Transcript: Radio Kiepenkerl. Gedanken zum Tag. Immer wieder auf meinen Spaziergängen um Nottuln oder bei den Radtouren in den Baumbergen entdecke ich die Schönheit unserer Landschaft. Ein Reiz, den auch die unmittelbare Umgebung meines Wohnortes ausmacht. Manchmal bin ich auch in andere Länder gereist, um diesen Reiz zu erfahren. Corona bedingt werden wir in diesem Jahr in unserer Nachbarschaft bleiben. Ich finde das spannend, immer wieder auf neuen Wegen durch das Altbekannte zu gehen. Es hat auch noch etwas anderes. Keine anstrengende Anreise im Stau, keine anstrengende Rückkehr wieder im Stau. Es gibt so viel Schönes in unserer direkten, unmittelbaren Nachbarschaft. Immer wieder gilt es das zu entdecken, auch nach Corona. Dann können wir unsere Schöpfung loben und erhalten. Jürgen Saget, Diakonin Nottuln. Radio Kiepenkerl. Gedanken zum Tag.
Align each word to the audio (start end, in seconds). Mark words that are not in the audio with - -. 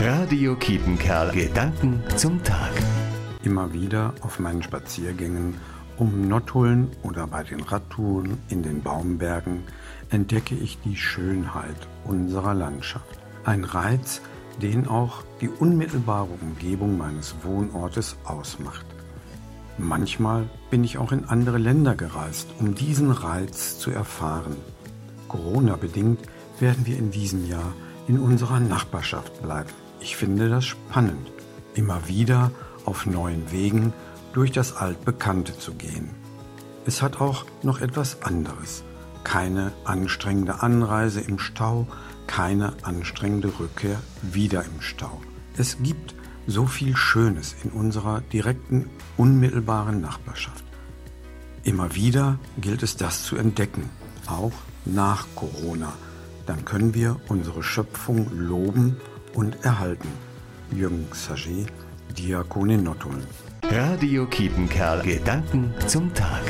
Radio 0.00 0.54
Kiepenkerl. 0.54 1.32
Gedanken 1.32 2.00
zum 2.14 2.42
Tag. 2.44 2.70
Immer 3.42 3.72
wieder 3.72 4.14
auf 4.20 4.38
meinen 4.38 4.62
Spaziergängen 4.62 5.54
um 5.96 6.28
Nottuln 6.28 6.92
oder 7.02 7.26
bei 7.26 7.42
den 7.42 7.60
Radtouren 7.60 8.38
in 8.48 8.62
den 8.62 8.80
Baumbergen 8.80 9.64
entdecke 10.10 10.54
ich 10.54 10.78
die 10.84 10.94
Schönheit 10.94 11.88
unserer 12.04 12.54
Landschaft. 12.54 13.18
Ein 13.44 13.64
Reiz, 13.64 14.20
den 14.62 14.86
auch 14.86 15.24
die 15.40 15.48
unmittelbare 15.48 16.30
Umgebung 16.40 16.96
meines 16.96 17.34
Wohnortes 17.42 18.16
ausmacht. 18.22 18.86
Manchmal 19.78 20.48
bin 20.70 20.84
ich 20.84 20.98
auch 20.98 21.10
in 21.10 21.24
andere 21.24 21.58
Länder 21.58 21.96
gereist, 21.96 22.46
um 22.60 22.76
diesen 22.76 23.10
Reiz 23.10 23.80
zu 23.80 23.90
erfahren. 23.90 24.56
Corona 25.26 25.74
bedingt 25.74 26.20
werden 26.60 26.86
wir 26.86 26.96
in 26.96 27.10
diesem 27.10 27.48
Jahr 27.48 27.72
in 28.06 28.20
unserer 28.20 28.60
Nachbarschaft 28.60 29.42
bleiben. 29.42 29.70
Ich 30.00 30.16
finde 30.16 30.48
das 30.48 30.64
spannend, 30.64 31.30
immer 31.74 32.08
wieder 32.08 32.52
auf 32.84 33.06
neuen 33.06 33.50
Wegen 33.50 33.92
durch 34.32 34.52
das 34.52 34.76
Altbekannte 34.76 35.58
zu 35.58 35.74
gehen. 35.74 36.10
Es 36.86 37.02
hat 37.02 37.20
auch 37.20 37.44
noch 37.62 37.80
etwas 37.80 38.22
anderes. 38.22 38.84
Keine 39.24 39.72
anstrengende 39.84 40.62
Anreise 40.62 41.20
im 41.20 41.38
Stau, 41.38 41.86
keine 42.26 42.72
anstrengende 42.82 43.52
Rückkehr 43.58 44.00
wieder 44.22 44.64
im 44.64 44.80
Stau. 44.80 45.20
Es 45.56 45.78
gibt 45.82 46.14
so 46.46 46.66
viel 46.66 46.96
Schönes 46.96 47.56
in 47.64 47.70
unserer 47.70 48.20
direkten, 48.20 48.88
unmittelbaren 49.16 50.00
Nachbarschaft. 50.00 50.64
Immer 51.64 51.94
wieder 51.94 52.38
gilt 52.58 52.82
es 52.82 52.96
das 52.96 53.24
zu 53.24 53.36
entdecken, 53.36 53.90
auch 54.26 54.52
nach 54.86 55.26
Corona. 55.34 55.92
Dann 56.46 56.64
können 56.64 56.94
wir 56.94 57.20
unsere 57.28 57.62
Schöpfung 57.62 58.30
loben 58.32 58.96
und 59.34 59.64
erhalten. 59.64 60.08
Jürgen 60.70 61.06
Saget, 61.12 61.68
Diakonin 62.16 62.82
Nottuln. 62.82 63.22
Radio 63.62 64.26
Kiepenkerl. 64.26 65.02
Gedanken 65.02 65.74
zum 65.86 66.12
Tag. 66.14 66.42